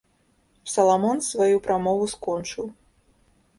[0.75, 2.65] Саламон сваю прамову скончыў.